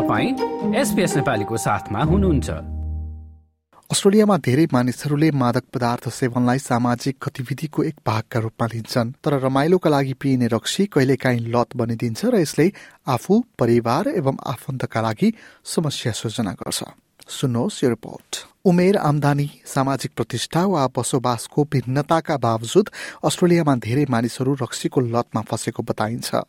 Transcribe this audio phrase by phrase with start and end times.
[0.00, 2.50] नेपालीको साथमा हुनुहुन्छ।
[3.90, 10.12] अस्ट्रेलियामा धेरै मानिसहरूले मादक पदार्थ सेवनलाई सामाजिक गतिविधिको एक भागका रूपमा लिन्छन् तर रमाइलोका लागि
[10.12, 12.72] पिइने रक्सी कहिलेकाहीँ लत बनिदिन्छ र यसले
[13.08, 15.32] आफू परिवार एवं आफन्तका लागि
[15.64, 16.84] समस्या सृजना गर्छ।
[17.28, 18.36] सुन्नुहोस् यो रिपोर्ट।
[18.66, 22.88] उमेर आमदानी सामाजिक प्रतिष्ठा वा बसोबासको भिन्नताका बावजुद
[23.24, 26.42] अस्ट्रेलियामा धेरै मानिसहरू रक्सीको लतमा फँसेको बताइन्छ।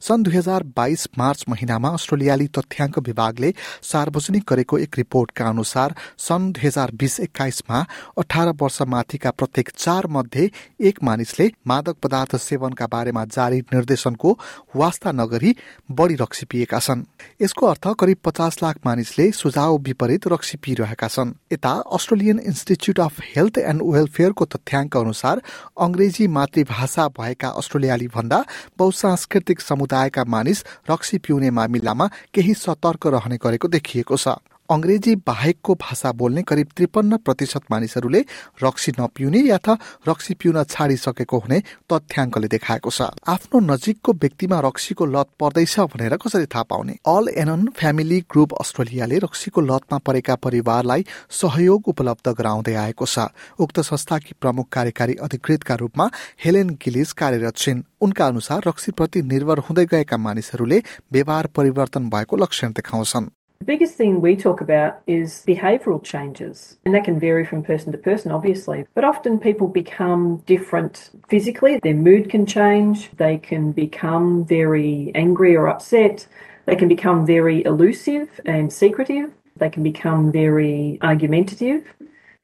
[0.00, 3.52] सन् दुई हजार बाइस मार्च महिनामा अस्ट्रेलियाली तथ्याङ्क विभागले
[3.84, 7.84] सार्वजनिक गरेको एक रिपोर्टका अनुसार सन् दुई हजार बिस एक्काइसमा
[8.18, 10.50] अठार वर्ष माथिका प्रत्येक चार मध्ये
[10.80, 14.38] एक मानिसले मादक पदार्थ सेवनका बारेमा जारी निर्देशनको
[14.76, 15.54] वास्ता नगरी
[15.92, 17.04] बढ़ी रक्सी पिएका छन्।
[17.42, 23.20] यसको अर्थ करिब पचास लाख मानिसले सुझाव विपरीत रक्सी पिइरहेका छन्। यता Australian Institute of
[23.26, 25.42] Health and वेलफेयरको तथ्याङ्क अनुसार
[25.76, 28.38] अंग्रेजी मातृभाषा भएका अस्ट्रेलियाली भन्दा
[28.78, 34.38] बहुसांस्कृतिक समुदायका मानिस रक्सी पिउने मामिलामा केही सतर्क रहने गरेको देखिएको छ।
[34.70, 38.20] अंग्रेजी बाहेकको भाषा बोल्ने करिब त्रिपन्न प्रतिशत मानिसहरूले
[38.62, 45.06] रक्सी नपिउने या त रक्सी पिउन छाडिसकेको हुने तथ्याङ्कले देखाएको छ। आफ्नो नजिकको व्यक्तिमा रक्सीको
[45.06, 46.94] लत पर्दैछ भनेर कसरी थाहा पाउने?
[47.06, 53.80] अल एनन फ्यामिली ग्रुप अस्ट्रेलियाले रक्सीको लतमा परेका परिवारलाई सहयोग उपलब्ध गराउँदै आएको छ। उक्त
[53.80, 56.10] संस्थाकी प्रमुख कार्यकारी अधिकृतका रूपमा
[56.44, 62.72] हेलेन गिलिस कार्यरत छिन्। उनका अनुसार रक्सीप्रति निर्भर हुँदै गएका मानिसहरूले व्यवहार परिवर्तन भएको लक्षण
[62.72, 67.64] देखाउँछन्। The biggest thing we talk about is behavioural changes, and that can vary from
[67.64, 68.86] person to person, obviously.
[68.94, 75.56] But often people become different physically, their mood can change, they can become very angry
[75.56, 76.28] or upset,
[76.66, 81.84] they can become very elusive and secretive, they can become very argumentative,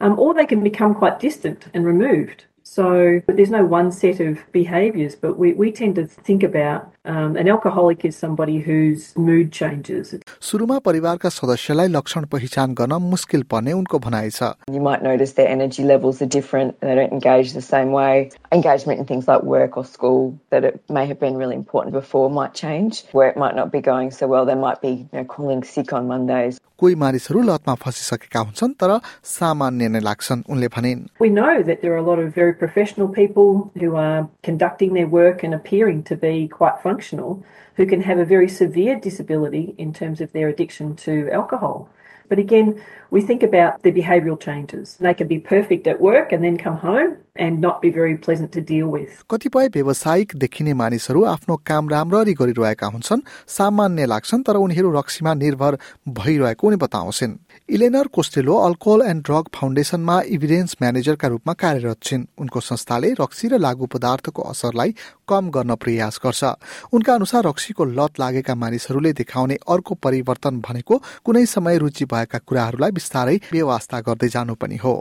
[0.00, 2.46] um, or they can become quite distant and removed.
[2.63, 7.35] So there's no one set of behaviours, but we, we tend to think about um,
[7.35, 10.13] an alcoholic is somebody whose mood changes.
[10.49, 15.49] सुरुमा परिवारका सदस्यलाई लक्षण पहिचान गर्न मुस्किल पर्ने उनको भनाइ छ You might notice their
[15.55, 16.79] energy levels are different.
[16.81, 18.29] They don't engage the same way.
[18.51, 22.29] Engagement in things like work or school that it may have been really important before
[22.29, 23.03] might change.
[23.13, 25.91] Where it might not be going so well, they might be you know, calling sick
[25.91, 26.61] on Mondays.
[26.79, 28.91] कोही मानिसहरू लतमा फसिसकेका हुन्छन् तर
[29.23, 33.07] सामान्य नै लाग्छन् उनले भनिन् We know that there are a lot of very professional
[33.07, 37.43] people who are conducting their work and appearing to be quite functional
[37.77, 41.87] who can have a very severe disability in terms of their addiction to alcohol.
[42.30, 42.80] But again,
[43.12, 44.96] we think about the behavioural changes.
[44.96, 48.50] They can be perfect at work and then come home and not be very pleasant
[48.52, 49.10] to deal with.
[49.30, 53.20] कतिपय व्यावसायिक देखिने मानिसहरू आफ्नो काम राम्ररी गरिरहेका हुन्छन्
[53.56, 55.78] सामान्य लाग्छन् तर उनीहरू रक्सीमा निर्भर
[56.18, 57.36] भइरहेको उनी बताउँछिन्
[57.74, 63.58] Eleanor Costello alcohol and drug फाउन्डेसनमा evidence म्यानेजरका रूपमा कार्यरत छिन् उनको संस्थाले रक्सी र
[63.66, 64.94] लागू पदार्थको असरलाई
[65.28, 66.44] कम गर्न प्रयास गर्छ।
[66.92, 72.90] उनका अनुसार रक्सीको लत लागेका मानिसहरूले देखाउने अर्को परिवर्तन भनेको कुनै समय रुचि भएका कुराहरूलाई
[72.90, 74.94] बिस्तारै व्यवस्था गर्दै जानु पनि हो।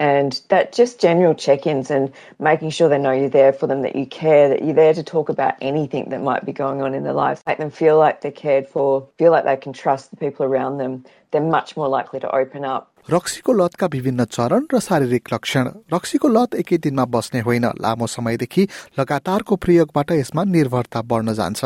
[0.00, 3.82] And that just general check ins and making sure they know you're there for them,
[3.82, 6.94] that you care, that you're there to talk about anything that might be going on
[6.94, 7.42] in their lives.
[7.46, 10.78] Make them feel like they're cared for, feel like they can trust the people around
[10.78, 11.04] them.
[11.30, 12.90] They're much more likely to open up.
[13.10, 18.62] रक्सीको लतका विभिन्न चरण र शारीरिक लक्षण रक्सीको लत एकै दिनमा बस्ने होइन लामो समयदेखि
[18.98, 21.64] लगातारको प्रयोगबाट यसमा निर्भरता बढ्न जान्छ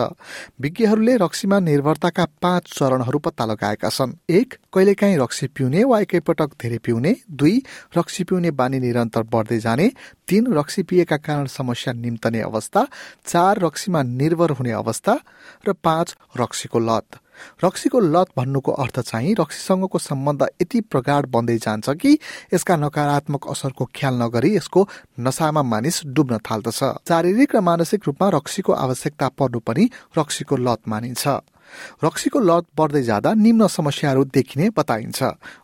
[0.67, 6.79] विज्ञहरूले रक्सीमा निर्भरताका पाँच चरणहरू पत्ता लगाएका छन् एक कहिलेकाहीँ रक्सी पिउने वा एकैपटक धेरै
[6.83, 7.57] पिउने दुई
[7.97, 9.91] रक्सी पिउने बानी निरन्तर बढ्दै जाने
[10.29, 12.87] तीन रक्सी पिएका कारण समस्या निम्तने अवस्था
[13.27, 15.19] चार रक्सीमा निर्भर हुने अवस्था
[15.69, 17.19] र पाँच रक्सीको लत।
[17.65, 22.19] रक्सीको लत भन्नुको अर्थ चाहिँ रक्सीसँगको सम्बन्ध यति प्रगाढ बन्दै जान्छ कि
[22.55, 24.89] यसका नकारात्मक असरको ख्याल नगरी यसको
[25.21, 31.27] नसामा मानिस डुब्न थाल्दछ। शारीरिक र मानसिक रूपमा रक्सीको आवश्यकता पर्नु पनि रक्सीको लत मानिन्छ।
[32.05, 35.23] रक्सीको लत बढ्दै जाँदा निम्न समस्याहरू देखिने बताइन्छ।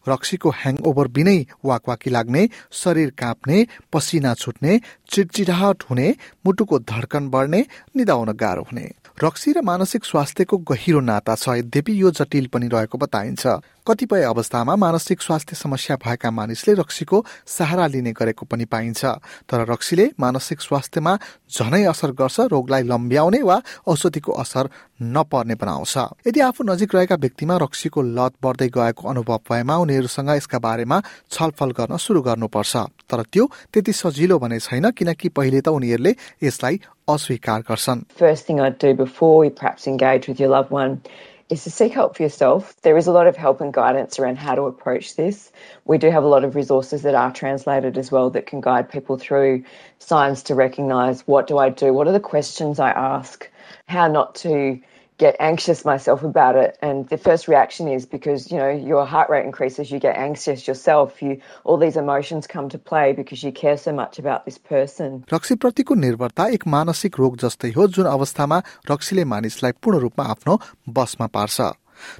[0.09, 2.43] रक्सीको ह्याङओभर बिनै वाकवाकी लाग्ने
[2.73, 4.81] शरीर काँप्ने पसिना छुट्ने
[5.11, 6.15] चिडचिडाहट हुने
[6.47, 7.65] मुटुको धड्कन बढ्ने
[7.97, 12.99] निदाउन गाह्रो हुने। रक्सी र मानसिक स्वास्थ्यको गहिरो नाता छ। यद्यपि यो जटिल पनि रहेको
[12.99, 13.46] बताइन्छ।
[13.87, 19.05] कतिपय अवस्थामा मानसिक स्वास्थ्य समस्या भएका मानिसले रक्सीको सहारा लिने गरेको पनि पाइन्छ।
[19.46, 21.12] तर रक्सीले मानसिक स्वास्थ्यमा
[21.46, 24.69] झनै असर गर्छ रोगलाई लम्ब्याउने वा औषधिको असर
[24.99, 25.94] नपर्ने बनाउँछ।
[26.26, 30.99] यदि आफू नजिक रहेका व्यक्तिमा रक्सीको लत बढ्दै गएको अनुभव भएमा उनीहरूसँग यसका बारेमा
[31.31, 32.75] छलफल गर्न सुरु गर्नुपर्छ।
[33.06, 36.12] तर त्यो त्यति सजिलो भने छैन किनकि पहिले त उनीहरूले
[36.43, 41.01] यसलाई अस्वीकार गर्छन् First thing I'd do before you perhaps engage with your loved one
[41.50, 42.75] is to seek help for yourself.
[42.84, 45.51] There is a lot of help and guidance around how to approach this.
[45.86, 48.90] We do have a lot of resources that are translated as well that can guide
[48.90, 49.63] people through
[49.98, 51.92] signs to recognize what do I do?
[51.92, 53.50] What are the questions I ask?
[53.88, 54.80] How not to
[55.19, 59.30] get anxious myself about it and the first reaction is because you know your heart
[59.30, 63.51] rate increases you get anxious yourself you all these emotions come to play because you
[63.51, 68.62] care so much about this person रक्सीप्रतिको निर्भरता एक मानसिक रोग जस्तै हो जुन अवस्थामा
[68.92, 70.60] रक्सीले मानिसलाई पूर्ण रूपमा आफ्नो
[71.01, 71.69] बसमा पार्छ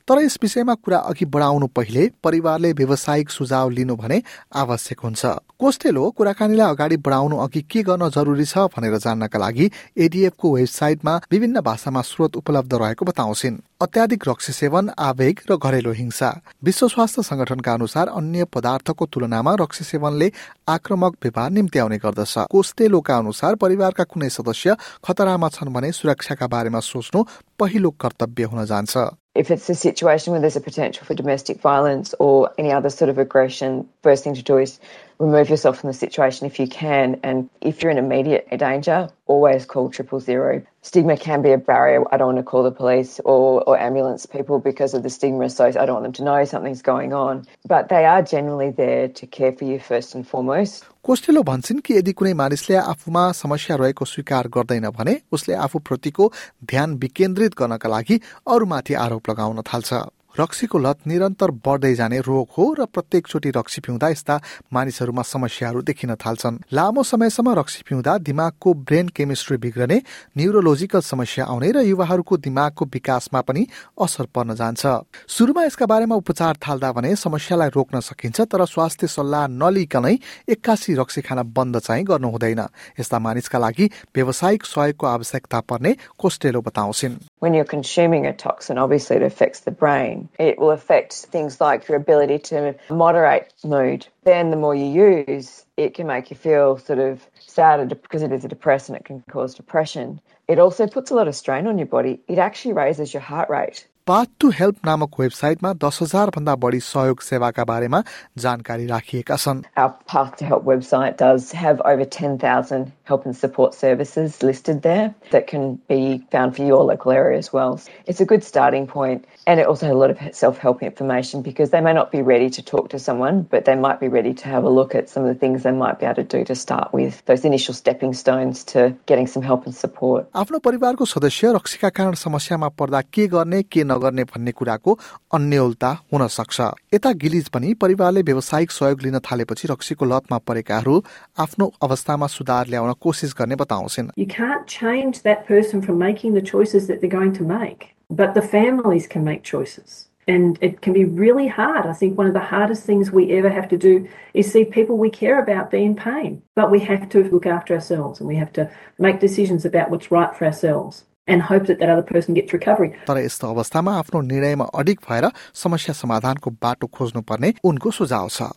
[0.09, 4.23] तर यस विषयमा कुरा अघि बढाउनु पहिले परिवारले व्यावसायिक सुझाव लिनु भने
[4.55, 5.25] आवश्यक हुन्छ।
[5.59, 11.61] कोस्टेलो कुराकानीलाई अगाडि बढाउनु अघि के गर्न जरुरी छ भनेर जान्नका लागि एडिएफको वेबसाइटमा विभिन्न
[11.61, 16.29] भाषामा स्रोत उपलब्ध रहेको बताउँछिन्। अत्याधिक रक्सी सेवन आवेग र घरेलु हिंसा।
[16.65, 20.31] विश्व स्वास्थ्य संगठनका अनुसार अन्य पदार्थको तुलनामा रक्सी सेवनले
[20.69, 26.81] आक्रमक व्यवहार निम्ति आउने गर्दछ। कोस्टेलोका अनुसार परिवारका कुनै सदस्य खतरामा छन् भने सुरक्षाका बारेमा
[26.81, 27.25] सोच्नु
[27.61, 28.97] पहिलो कर्तव्य हुन जान्छ।
[29.37, 33.11] If it's a situation where there's a potential for domestic violence or any other sort
[33.13, 34.79] of aggression, first thing to do is
[35.19, 37.21] remove yourself from the situation if you can.
[37.23, 40.63] And if you're in immediate danger, always call triple zero.
[40.83, 42.05] Stigma can be a barrier.
[42.13, 45.49] I don't want to call the police or, or ambulance people because of the stigma.
[45.51, 47.47] So I don't want them to know something's going on.
[47.67, 50.85] But they are generally there to care for you first and foremost.
[51.05, 56.31] Costello भन्छन् कि यदि कुनै मानिसले आफूमा समस्या रहेको स्वीकार गर्दैन भने उसले आफूप्रतिको
[56.73, 58.21] ध्यान विकेन्द्रित गर्नका लागि
[58.55, 59.93] अरूमाथि आरोप लगाउन थाल्छ
[60.39, 64.35] रक्सीको लत निरन्तर बढ्दै जाने रोग हो र प्रत्येकचोटि रक्सी पिउँदा यस्ता
[64.75, 69.99] मानिसहरूमा समस्याहरू देखिन थाल्छन्। लामो समयसम्म रक्सी पिउँदा दिमागको ब्रेन केमिस्ट्री बिग्रने
[70.37, 74.83] न्युरोलोजिकल समस्या आउने र युवाहरूको दिमागको विकासमा पनि असर पर्न जान्छ।
[75.29, 80.15] सुरुमा यसका बारेमा उपचार थाल्दा भने समस्यालाई रोक्न सकिन्छ तर स्वास्थ्य सल्लाह नलिकनै
[80.51, 82.61] एक्कासी रक्सी खान बन्द चाहिँ गर्नु हुँदैन।
[82.99, 89.17] यस्ता मानिसका लागि व्यावसायिक सहयोगको आवश्यकता पर्ने कोस्टेलो बताउँछिन्। When you're consuming a toxin, obviously
[89.17, 90.24] it affects the brain.
[90.48, 94.08] It will affect things like your ability to moderate mood.
[94.24, 98.32] Then the more you use, it can make you feel sort of sad because it
[98.32, 98.98] is a depressant.
[98.98, 100.20] It can cause depression.
[100.48, 102.20] It also puts a lot of strain on your body.
[102.28, 103.86] It actually raises your heart rate.
[104.10, 108.02] Path to help नामक वेबसाइटमा दस हजार भन्दा बढी सहयोग सेवाका बारेमा
[108.46, 113.74] जानकारी राखिएका छन् Our Path to Help website does have over 10,000 help and support
[113.74, 117.80] services listed there that can be found for your local area as well.
[118.06, 121.70] It's a good starting point and it also has a lot of self-help information because
[121.72, 124.48] they may not be ready to talk to someone but they might be ready to
[124.54, 126.56] have a look at some of the things they might be able to do to
[126.66, 130.28] start with those initial stepping stones to getting some help and support.
[130.44, 134.98] आफ्नो परिवारको सदस्य रक्सीका कारण समस्यामा पर्दा के गर्ने के नगर्ने भन्ने कुराको
[135.40, 136.60] अन्यलता हुन सक्छ
[136.94, 141.02] यता गिलिज पनि परिवारले व्यावसायिक सहयोग लिन थालेपछि रक्सीको लतमा परेकाहरू
[141.46, 146.42] आफ्नो अवस्थामा सुधार ल्याउन कोसिस गर्ने बताउँछन् You can't change that person from making the
[146.42, 150.06] choices that they're going to make, but the families can make choices.
[150.28, 151.88] And it can be really hard.
[151.88, 154.96] I think one of the hardest things we ever have to do is see people
[154.98, 156.44] we care about be in pain.
[156.56, 160.12] But we have to look after ourselves and we have to make decisions about what's
[160.12, 161.06] right for ourselves.
[161.30, 162.90] and hope that that other person gets recovery.
[163.08, 165.30] तर यस्तो अवस्थामा आफ्नो निर्णयमा अडिक भएर
[165.64, 168.50] समस्या समाधानको बाटो खोज्नुपर्ने उनको सुझाव छ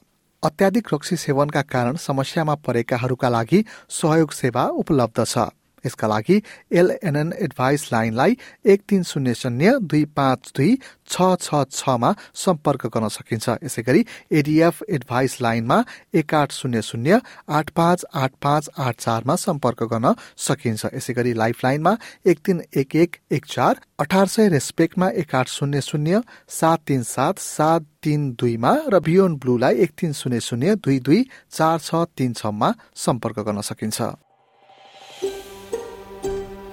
[0.44, 5.38] अत्याधिक रक्सी सेवनका कारण समस्यामा परेकाहरूका लागि सहयोग सेवा उपलब्ध छ।
[5.86, 6.42] यसका लागि
[6.72, 10.76] एलएनएन एडभाइस लाइनलाई एक तिन शून्य शून्य दुई पाँच दुई
[11.10, 15.84] छ छ छमा सम्पर्क गर्न सकिन्छ। यसै गरी एडिएफ एडभाइस लाइनमा
[16.14, 17.20] एक आठ शून्य शून्य
[17.50, 22.62] आठ पाँच आठ पाँच आठ चारमा सम्पर्क गर्न सकिन्छ। यसै गरी लाइफ लाइनमा एक तिन
[22.76, 27.86] एक एक एक चार अठार सय रेस्पेक्टमा एक आठ शून्य शून्य सात तिन सात सात
[28.04, 32.74] तिन दुईमा र बियोन ब्लूलाई एक तिन शून्य शून्य दुई दुई चार छ तिन छमा
[32.96, 34.02] सम्पर्क गर्न सकिन्छ।